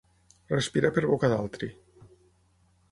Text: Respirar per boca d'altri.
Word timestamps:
Respirar 0.53 0.91
per 0.95 1.03
boca 1.11 1.31
d'altri. 1.35 1.71